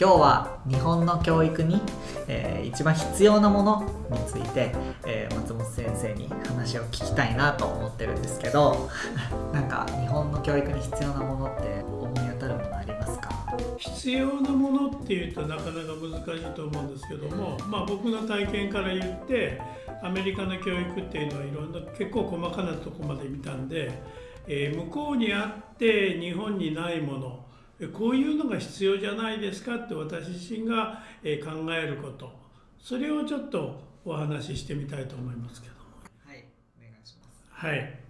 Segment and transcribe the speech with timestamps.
[0.00, 1.78] 今日は日本の教育に、
[2.26, 4.74] えー、一番必要なものについて、
[5.06, 8.88] えー、松本先生に話を聞きたいなと思ってるんですけど
[9.52, 13.28] なんか日本の教育に必要なものって思い当たるものありますか？
[13.76, 15.78] 必要なものっていうとなかなか
[16.26, 19.60] 難しいと思うんですけども、まあ、僕の体験から言って
[20.02, 23.90] アメリカの教育っていうのはいろんな結構細かなとこまで見たんで、
[24.46, 27.49] えー、向こうにあって日本にないもの
[27.88, 32.30] こういうのが必要じゃないですかって私自身が考えること。
[32.78, 35.80] それをちょっとお話ししてみたいと思いますけども。
[36.26, 36.44] はい
[36.78, 37.44] お願いします。
[37.50, 38.00] はい。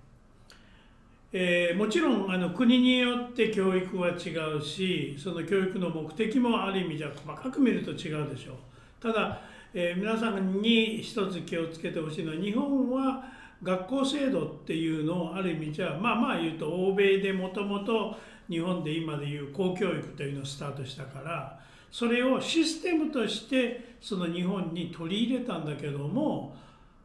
[1.33, 8.57] えー、もちろんあの国によって教育は違うしその教育の目的もある意味じゃ細かく見ると違うでしょう。
[9.01, 9.41] ただ、
[9.73, 13.25] えー、皆さんに一つ気をつけてほしいのは日本は
[13.63, 18.17] 学校制度っていうのをある意味じゃまあまあ言うと欧米でもともと
[18.49, 26.57] 日本で今でいう公教育というのをスタートしたからそれをシステムとしてその日本に取り入れたんだけども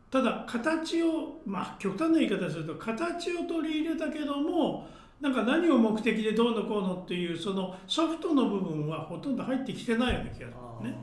[0.10, 4.88] ただ形をまあ極端な言い方すると形を取り入れたけども
[5.20, 10.54] なんか何を目的でどうのこうのっていうそのソフトの部分はほとんど入ってきてないような気がす
[10.84, 10.98] るね。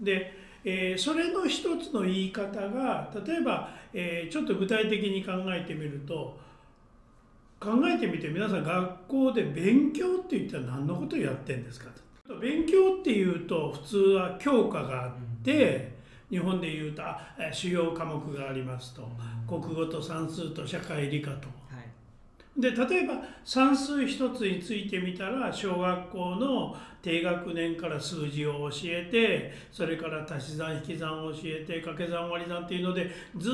[0.00, 0.32] で、
[0.64, 6.38] えー、それの一つの言い方が例えば、えー、ちょっと具体的に考えてみると
[7.60, 11.90] 考えてみて皆さん学校で勉強って言ったら何のことやってんですか
[12.26, 12.36] と。
[12.36, 15.94] 勉強っていうと普通は教科があって
[16.30, 17.02] 日本でいうと
[17.52, 19.06] 主要科目がありますと。
[19.46, 21.48] 国語と算数と社会理科と。
[22.56, 33.50] で例えば算数一つについてみたら小学校の低学年から数字を教えてそれから足し算引き算を教えて掛け算割り算っていうのでず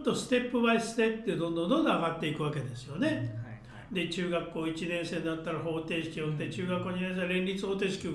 [0.00, 3.42] っとステップバイステップでどんどんどんどん上がっていくわけですよね。
[3.90, 8.08] で中学校1年生だったら方程式を打って中学校2年生は連立方程式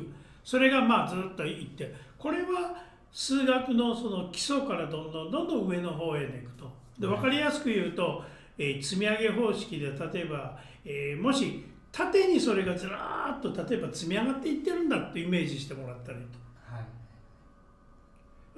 [0.44, 2.76] それがまあずっといってこれは
[3.12, 6.72] 数学のその基礎からどんどんどんどん上の方へ行くと。
[6.98, 8.24] で分かりやすく言うと、
[8.60, 16.38] えー、積み上げ方式で例えば、えー、もし縦にそれがずらっと例えば積み上がっていってるんだってイメージしてもらったらいいと。
[16.72, 16.82] は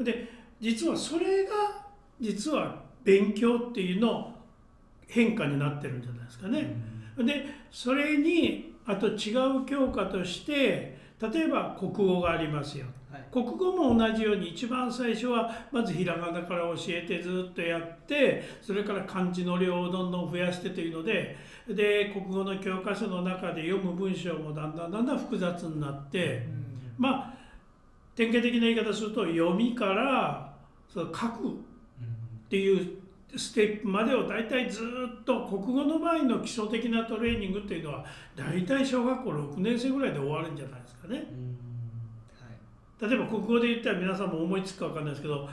[0.01, 0.27] い、で
[0.59, 1.51] 実はそれが
[2.19, 4.35] 実は勉強っていうの
[5.07, 6.59] 変化になってるんじゃないですかね。
[6.59, 12.93] うんでそれにあと違う教科として例えば国語がありますよ、はい、
[13.31, 21.37] 国語も同じように一番最初はまずひらがなから教えてずっとやってそれから漢字の量をどんどん増やしてというので
[21.67, 27.33] で国語の教科書の中で読む文章もだんだんだんだん複雑になって、うん、まあ
[28.15, 30.53] 典型的な言い方すると読みから
[30.91, 31.53] その書くっ
[32.49, 33.01] ていう
[33.35, 34.83] ステップまでを大体ず
[35.21, 38.05] っと国語の場合の基礎的なトレーニングっていうのは
[38.35, 41.15] 大体小学校6年生ぐらいで終わるんじゃないですかね。
[41.15, 41.25] はい、
[43.01, 45.49] 例えば国語で言ったら皆さんも思いつくか分かんないですけど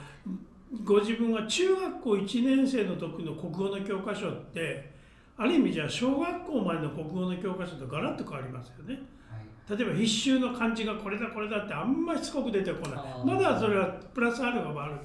[0.83, 4.91] ご自分が中学校1年生の時の国語の教科書って
[5.35, 8.99] ある意味じゃ小学校までの国語の教科書とガラッと変わりますよね。
[9.69, 14.95] 例えば必修の漢字がこれだこれだってあんまりしつこく出てこないまだそれはプラスアルファもある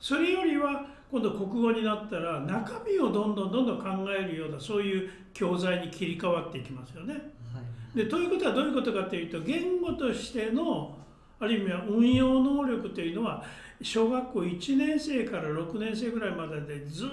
[0.00, 7.14] それよりは今度国語になったら中身をどんどんどんどん考えるようなそういう教材に切り替わっていきますよね。
[7.54, 7.60] は
[7.94, 10.96] い、でということはどういうことかというと言語としての
[11.38, 13.42] ある意味は運用能力というのは
[13.82, 17.08] 小学校1年生から6年生ぐらいまででずっ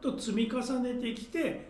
[0.00, 1.68] と積み重ねてきて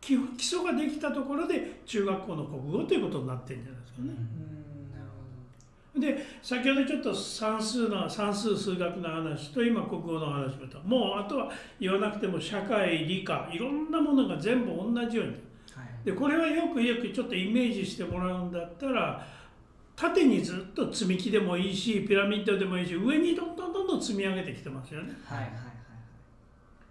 [0.00, 4.08] 基礎ができたところで中学校の国語ということになってるんじゃないですかね。
[4.08, 4.54] うん
[5.96, 15.40] で先ほどちょっと算数の算数数学の話と今国語の話もともうあとは言わなくても社会理科いろんなものが全部同じように、はい、
[16.04, 19.26] でこれはよくよくちょっとイメージしてもらうんだったら
[19.96, 25.12] 縦にずっと積み木でもいいしピラミッドでもいいし上にどんどんどんどん積み上げてきてますよね。
[25.24, 25.48] はいはい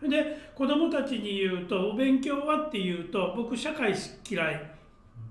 [0.01, 3.94] はい、で子どもたちに言うとお勉強はっていうと僕社会
[4.27, 4.71] 嫌い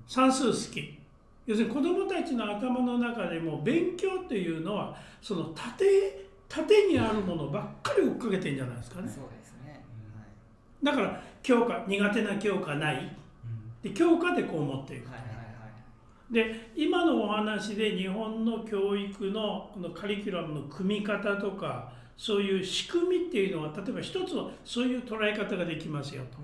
[0.07, 0.99] 算数好き。
[1.45, 9.09] 要するに子どもたちの頭の中でも勉強っていうのはその縦縦にあるものばっかり追っかけてんじゃないですかね。
[9.09, 9.83] そうですね、
[10.15, 10.23] は
[10.83, 13.17] い、だから教科苦手な教科ない、
[13.83, 15.11] で教科でこう思っていく。
[15.11, 15.33] はいはいは
[16.31, 26.39] い、で今のお話で日本の教育のこのカリキュラムの組み方とかそういう仕組みっていうのは例えば一つのそういう捉え方ができますよと。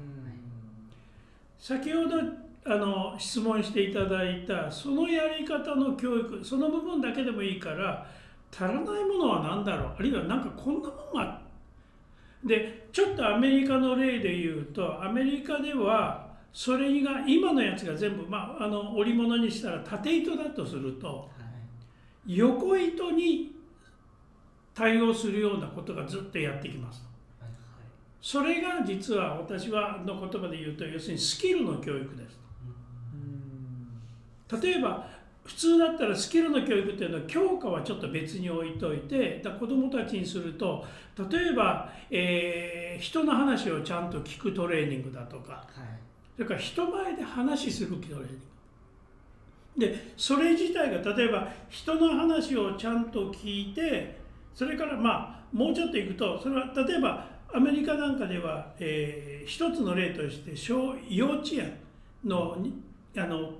[1.58, 2.16] 先ほど
[2.64, 8.06] あの質問していただいたそのやり方の教育その部分だけでもいいから
[8.52, 9.92] 足らないものは何だろう？
[9.98, 11.40] あるいは何かこんなものが
[12.44, 16.27] でちょっとアメリカの例で言うとアメリカでは
[16.58, 21.30] それが今のやつが全部、まあ、あの織物にしたら縦糸だとすると
[22.26, 23.52] 横糸に
[24.74, 27.04] 対応するようなことがずっとやってきます。
[28.20, 32.40] それが実は私はの言葉で言うと要するにスキルの教育です。
[34.60, 35.06] 例えば
[35.44, 40.84] 普通だったらスキルの教育っていうのは教科はちょっと別に置いといてだ子どもたちにすると
[41.30, 46.07] 例えば、えー、人の話をちゃんと聞くトレーニングだとか、はい、
[46.38, 48.26] それから人前で話するトレーニン
[49.76, 54.16] グでそれ自体が例えば人の話をちゃんと聞いて
[54.54, 61.76] それからまあもうちょっといくとそれは例えばアメリカなんかでは、えー、一つの例として小幼稚園
[62.24, 62.56] の
[63.16, 63.50] あの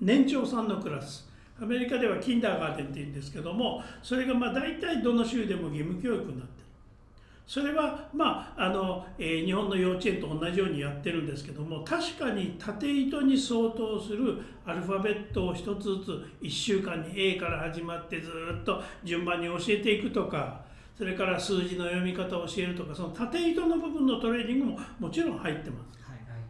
[0.00, 1.30] 年長さんのクラス。
[1.62, 6.63] アメリカではキンダーガーデンっていうんですけどもそれがまあ大体どの州でも義務教育になって
[7.46, 18.30] それはまああの、えー、日本の幼稚園と同じようにやってるんですけども確かに縦糸に相当するアルファベットを一つずつ1週間に A から始まってず
[18.60, 20.64] っと順番に教えていくとか
[20.96, 26.02] それから数字の読み方を教えるとかその縦糸の部分のトレーニングももちろん入ってます。
[26.02, 26.40] はいはい、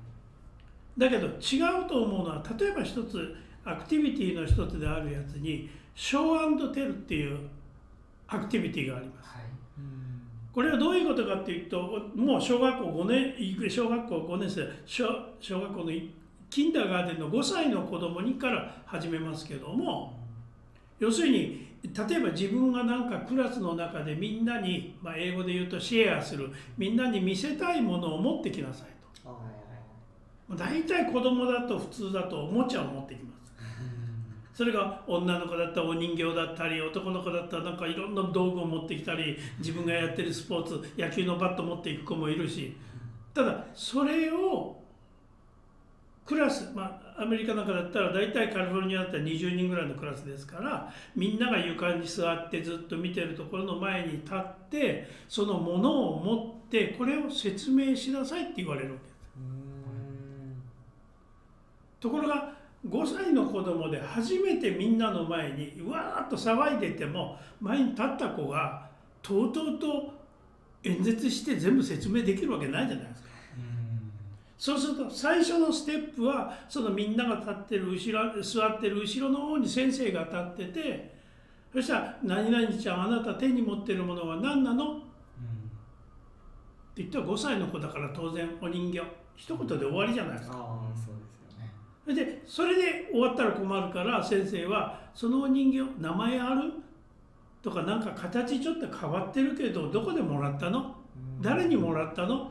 [0.98, 7.38] だけど違うと思うのは例えば一つアクティビティの一つであるやつにショーテルっていう
[8.28, 9.30] アクティビティがあります。
[9.30, 9.43] はい、
[10.54, 11.80] これはどういうことかっていうと
[12.14, 15.04] もう小学校5年小学校5年生小
[15.40, 15.90] 小学校の
[16.48, 20.16] キンダーガーデンの5歳の子供にから始めますけども
[21.00, 28.94] 要するに例えば自分がなんかクラスの中でみんなに、まあ、英語で言うとシェアするみんなに見せたいものを持ってきなさいと。
[30.56, 33.43] 大体子供だと普通だとおもちゃを持ってきます
[34.54, 42.74] それが女の子だったらお人形だったり男の子だったらなんかいろんな道具を持ってきたり自分がやってるスポーツ野球のバット持っていく子もいるし
[43.34, 44.80] ただそれを
[46.24, 59.14] クラス、まあ、アメリカなんかだったら大体カリフォルニアだったら20人ぐらいのクラスですからみんなが床に座ってずっと見てるところの前に立ってそのものを持ってこれを説明しなさいって言われるわけです。
[62.00, 68.86] ところが5歳の子供で初めてみんなの前にわーっと騒いでても前に立った子が
[69.22, 70.12] とうとうと
[70.82, 73.28] 演説して全部説明できるわけないじゃないですか。
[74.58, 81.14] そうすると最初のステップはそのみんなが立ってる後ろ座ってる後ろの方に先生が立ってて
[81.72, 85.00] そしたら「何々ちゃんあなた手に持ってるものは何なの?」っ
[86.94, 89.02] て言ったら5歳の子だから当然お人形
[89.36, 90.56] 一言で終わりじゃないですか。
[92.04, 96.72] それでそれで終わったら困るから先生は「その人形名前ある?」
[97.62, 100.94] とかなんか形ちょっと変わってるけどどこでもらったの？
[101.40, 102.50] 誰にもらったの？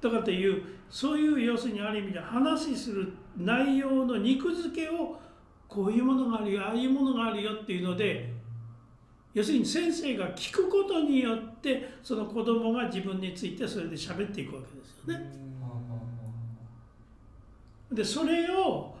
[0.00, 5.20] とかっていうそういう要するにある意味で話する内容の肉付けを
[5.68, 8.32] こういうものがあるよああいうものがあるよっていうので
[9.34, 15.32] 要するに先生が聞くことによってその子供が自分についてそれで喋っていくわけですよね。
[17.92, 18.94] でそれを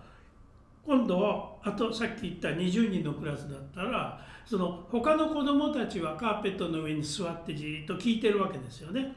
[0.84, 9.00] 今度はあとさっき言った20人のクラスだったらその他の子供たちはカーペットの上に座ってじっと聞いてるわけですよね。
[9.00, 9.12] はい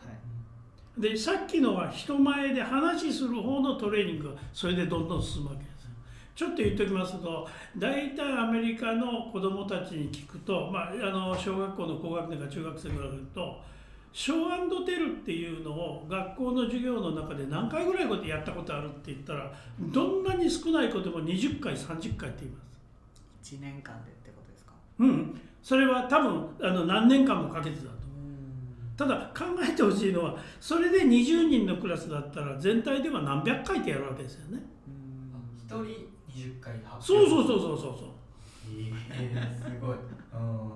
[0.98, 5.90] でさっきのは人前で話する方のトレーニングがそれでどんどん進むわけです
[6.36, 7.48] ちょっと言っておきますと
[7.78, 13.62] 大体アメリカの子どもたちに聞くと、まあ、あの小学校の高学年か中学生ぐらいると
[14.16, 22.64] ショーテルっていうのを学校の授業の中で何回ぐらいことやったことあるって言ったらどんなに少ないことも20回30回って言いま
[23.42, 23.56] す。
[23.58, 24.72] 1年間でってことですか？
[25.00, 25.42] うん。
[25.62, 27.78] それは多分あの何年間もかけて
[28.96, 34.64] たただ考えてほしいのはそれで20人のクラスだったら全体では何百回ってやるわけですよね。
[35.58, 35.84] 一人
[36.34, 38.10] 20回そうそうそうそうそうそう。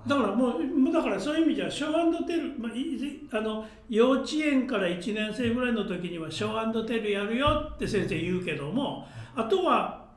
[0.06, 9.06] だからもうだからそういう意味じゃショーテル、まあ、あの幼稚園から1年生ぐらいの時にはショーテルやるよって先生言うけども
[9.36, 10.08] あとは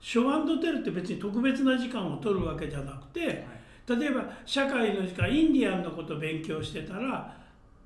[0.00, 3.46] ショーテルって別に特別な時間を取るわけじゃなくて、
[3.88, 7.34] 例えば社会の時間インディアンのことを勉強してたら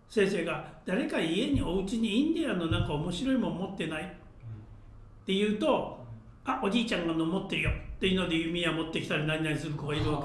[0.09, 4.07] 先生が誰か家にお家にインディアンのなんか面白いもん持ってないっ
[5.27, 5.98] て言うと
[6.51, 10.23] あおじいちゃんがの持ってるよっていうので弓矢持ってきたり何々する子がいるわ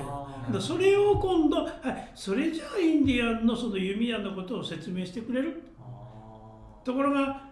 [0.48, 5.62] けですそれを今度、はい、それじゃあインディアンのその弓矢のことを説明してくれる。
[6.86, 7.50] ところが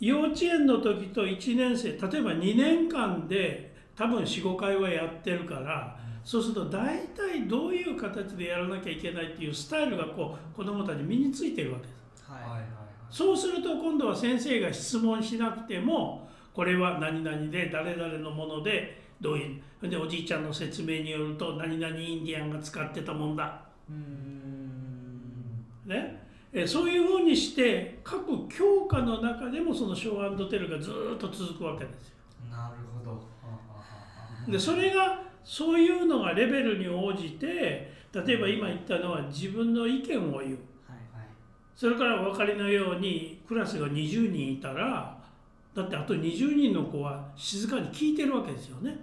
[0.00, 12.30] 幼稚園の時と1年生例えば2年間で多分45回はやってるからそうすると大体どういう形でやらなきゃいけないっていうスタイルがこう子どもたち身についてるわけです。
[12.30, 12.62] はい、
[13.10, 16.27] そうすると今度は先生が質問しなくても
[16.58, 23.62] これは何々で誰々のものでどういうでおじいちゃんの説明によると何々インディアンが使ってたもんだ、
[25.86, 26.20] ね、
[26.52, 32.14] えそういうふうにして各教科の中でもそのショーテルがずっと続くわけですよ。
[32.50, 32.74] なる
[33.04, 33.04] ほ
[34.44, 34.50] ど。
[34.50, 40.32] でそれがそういうのがレベルに応じて例えば今言ったのは自分の意見を言う。
[40.34, 40.58] はいはい。
[41.76, 45.17] それからお分かりのようにクラスが20人いたら
[45.78, 48.96] だってあと20人の子は静かに聞いてるわけですよね。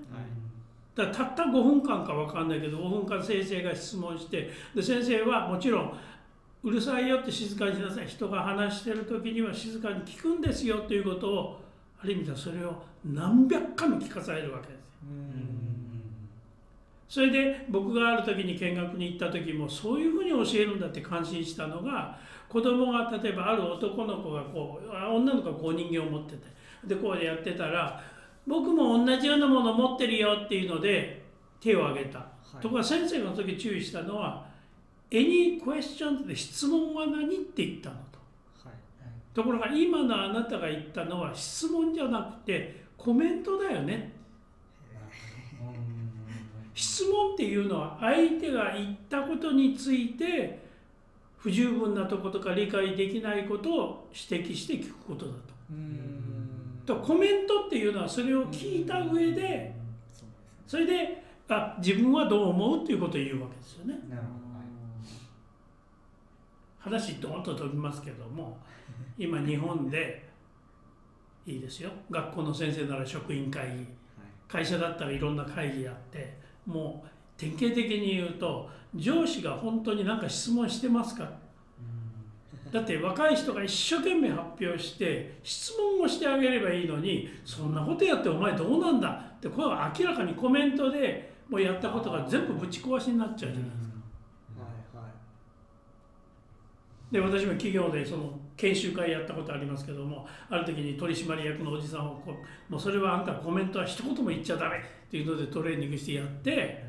[0.93, 5.93] だからたった5分間か分かんないけど5分間先生が質問してで先生はもちろん
[6.63, 11.61] うるさいよって静かにしなさい人が話してる時には静かに聞くんですよということを
[12.01, 12.73] ある意味ではそれを
[13.05, 14.79] 何百回も聞かされるわけですよ。
[17.07, 22.17] それで僕がある時に見学に行った時もそういうふうに教えるんだって感心したのが
[22.49, 26.55] 子供が例えばある男の子がこうあ女の子がこう人形を持ってて
[26.87, 28.01] でこうでやってたら
[28.47, 31.23] 僕も同じようなもの持ってるよっていうので
[31.59, 32.25] 手を挙げた、は
[32.59, 32.61] い。
[32.61, 34.45] ところが先生がその時注意したのは
[35.09, 38.19] 「Any question」で質問は何って言ったのと。
[38.67, 38.77] はい。
[39.33, 44.13] ところが今のあなたが言ったのは質問じゃなくてコメントだよね。
[46.75, 50.59] 質問っていうのは相手が言ったことについて
[51.37, 55.37] 不十分なとことか理解できないことを指摘して聞くことだと。
[55.71, 56.14] うん
[56.85, 59.75] とコメントっていうのはそれを聞いた上で
[60.67, 63.95] それであ自分はどう思うっていうことを言うわけですよね。
[66.79, 68.59] 話ドーンと飛びますけども
[69.17, 70.29] 今日本で
[71.45, 73.87] いいですよ学校の先生なら職員会議
[74.47, 81.27] 会社だったらいろんな会議やってもう典型的に言うと上司が本当に何か質問してますか
[82.75, 93.95] だって若い人が一生懸命発表して質問をしてあげればいいのにそんなことやってお前どうなんだってこれは明らかにコメントでもうやったことが全部ぶち壊しになっちゃうじゃないですか。
[97.13, 102.33] で私も企業でその研修会やったことありますけどもある時に取締役のおじさんをこ
[102.69, 106.83] うもうそれはあんたコメントは一言も言っちゃダメっていうのでトレーニングしてやって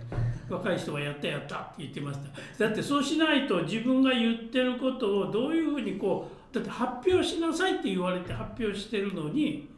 [0.49, 2.21] 若い人がやったやったって言ってまし
[2.59, 2.65] た。
[2.67, 9.69] だってそうしないと自分が言ってることをどういうふうにこうだって発表しなさいって言われて発表してるのに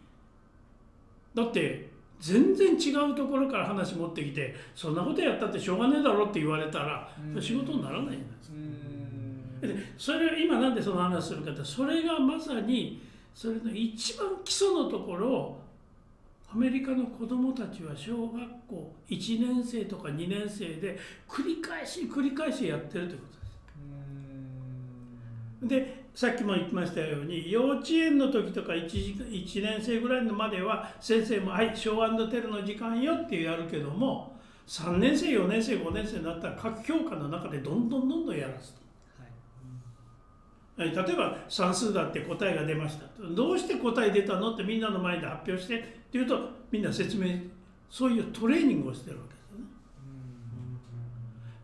[1.34, 1.88] だって
[2.20, 7.08] 全然違うところから話持ってきてそんなことやったってしょうがねえだろって言われたら
[7.40, 13.02] 仕事にならないじゃないですでそれ今なんでその話するかってそれがまさに
[13.34, 15.60] それの一番基礎のところを
[16.50, 23.26] アメリカの子どもたちは小学校1年生とか2年生で繰り返し繰り返しやってるというこ
[25.60, 25.84] とです。
[25.84, 34.36] でさっきも言ってましたように幼稚園の時とか 1, 時間1年生ぐらいのまでは先生も「はいショーテルの時間よ」ってやるけども
[34.66, 38.87] 3年生4年生5年生になったら各教科の中でどんどんどんどんやらすと。
[40.78, 43.06] 例えば算数だって答えが出ました。
[43.34, 47.36] どうして答え出たのってみんなの前で発表してって言うとみんな説明
[47.90, 49.66] そういうトレーニングをしてるわけですね。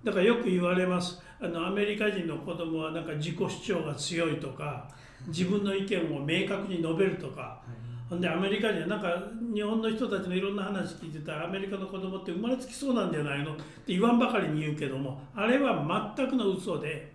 [0.02, 1.22] だからよく言われます。
[1.40, 4.88] あのアメリカ人の子供はなんか自己主張が強いとか
[5.28, 7.62] 自分の意見を明確に述べるとか。
[8.10, 9.16] ほんでアメリカ人はなんか
[9.54, 13.54] 日本の人たちのいろんな話聞いてたらアメリカの子供って生まれつきそうなんじゃないの？
[13.54, 17.13] って言わんばかりに言うけどもあれは全くの嘘で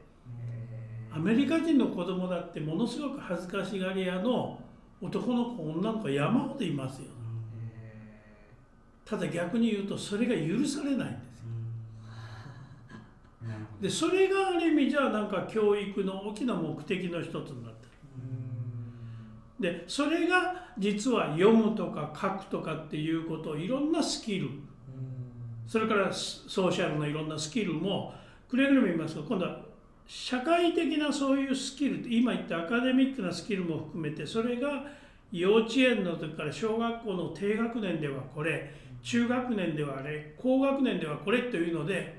[1.11, 4.59] アメリカ人の子供だってものすごく恥ずかしがり屋の
[5.01, 7.07] 男の子女の子山ほどいますよ。
[9.05, 11.47] ただ逆に言うとそれが許されないんですよ。
[13.47, 13.87] なるほど。
[13.87, 17.87] でそれがある意味じゃなんか教育の大きな目的の一つになって
[19.59, 24.49] るでそれが実は読むとか書くとかっていうことをいろんなスキル。
[25.65, 28.13] それからソーシャルのいろんなスキルも
[28.47, 29.68] くれぐれも言いますが今度は
[30.11, 34.83] 社会的なそういうスキル今言ったアカデミックなスキルも含めてそれが
[35.31, 38.73] 幼稚園の時から小学校の低学年ではこれ
[39.03, 42.17] 中学年ではあれ高学年ではこれというので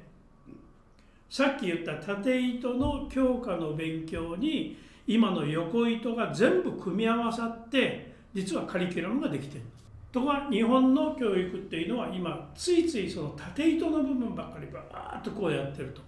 [1.29, 4.79] さっき言った縦糸の教科の勉強に
[5.09, 9.65] 今の横糸が全部組み合わさって実はカリキュラムができてる。
[10.13, 16.03] ところが日本の教育っていうのは今ついついその縦糸の部分ばっかりバーッとこうやってると。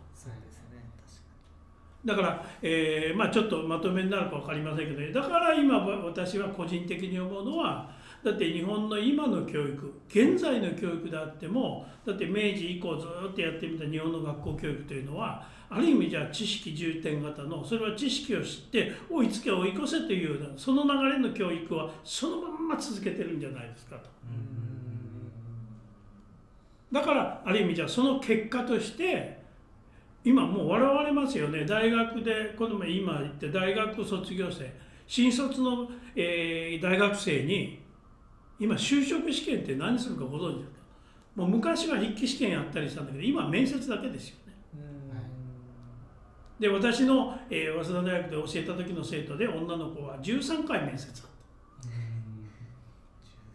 [2.05, 7.91] だから、えーまあ、ちょっとまとめになるか分かりませんけどだから今私は個人的に思うのは
[8.25, 24.11] だって日本の今の教育現在の教育であってもだって明治以降ずっとやってみた日本の学校教育というのはある意味じゃ知識重点型のそれは知識を知って追いつけ追い越せというようなその流れの教育はそのまんま続けてるんじゃないですかと。
[26.93, 29.42] だからある意味じゃその結果として
[30.25, 31.65] 今もう笑われますよね。
[31.65, 34.73] 大学でこの前今言って大学卒業生。
[35.07, 37.83] 新卒の、えー大学生に
[38.59, 40.77] 今就職試験って何するかご存知ですか
[41.35, 44.53] もう昔は筆記試験やったりしたんだけど今は面接だけですよね。
[46.61, 51.33] で私の、えー早稲田大学で教えた時の生徒で女の子は13回面接だっ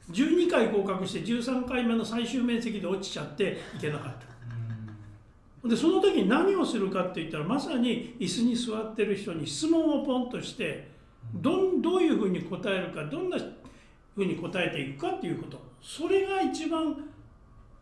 [0.08, 0.14] た。
[0.14, 0.72] 12回。
[0.72, 4.37] 合格して13回目の最終面積で落ちちゃっていけなかった
[5.66, 10.88] でその時に何をするかって言ったらまさに椅子に座ってる人に質問をポンとして
[11.34, 13.38] どんどういうふうに答えるかどんな
[14.16, 16.96] ふうに答えていくかっていうことそれが一番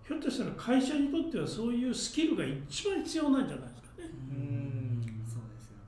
[0.08, 4.10] ひょっとしたら会社にとってはそういうスキルが一番必要なんじゃないですかね。
[5.26, 5.82] そうですよね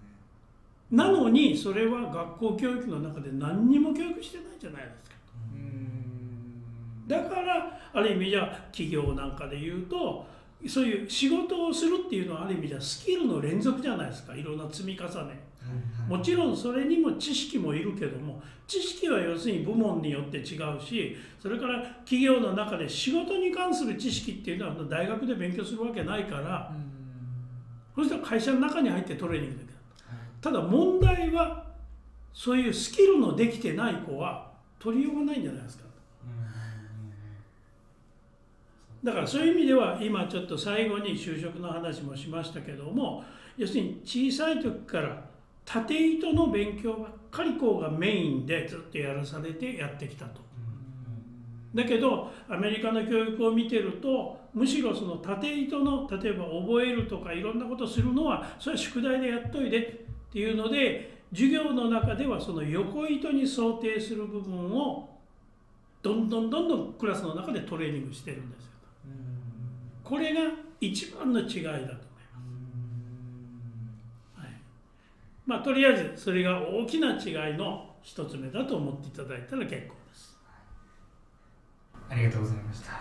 [0.92, 5.18] なのにそれは学校教育の中で何にも教育してないじゃないですか。
[7.08, 10.28] だからある意味じゃ企業なんかで言うと
[10.68, 14.36] そういう仕事をするっていうのはある意味じゃスキルの連続じゃないですか。
[14.36, 15.40] いろんな積み重ね。
[16.08, 26.72] もちろんそれにも知識もいるけども知識は要するに部門によって違うしそれから企業の中で仕事に関する知識っていうのは大学で勉強するわけないから
[27.96, 29.74] そしたら会社の中に入ってトレーニングできる。
[30.40, 31.66] ただ問題は
[32.34, 35.84] そういうスキルのできてない子は取りようがないんじゃないですか
[39.04, 43.24] だからそういう意味では今ちょっと最後に就職の話もしましたけども
[43.58, 45.24] 要するに小さい時から
[45.66, 50.48] 縦糸の勉強ばっかりこうがメインでずっとやらされてやってきたと。
[51.76, 59.80] だけどアメリカの教育を見てるとむしろその縦糸の例えば覚えるとかいろんなことするのはそれは宿題でやっといて
[60.30, 65.10] っていうので授業の中ではその横糸に想定する部分を
[66.02, 68.72] どんどんどんどんクラスの中でトレーニングしてるんですよ。
[70.04, 70.42] これが
[70.80, 71.92] 一番の違いだと思いま
[74.36, 74.40] す。
[74.40, 74.52] はい、
[75.46, 80.38] まあとりあえずそれが大きな違いの一つ目だと思っていただいたら結構です。
[82.10, 82.92] ありがとうございました